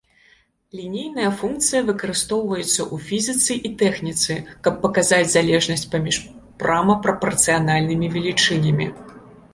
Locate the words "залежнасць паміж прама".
5.37-6.95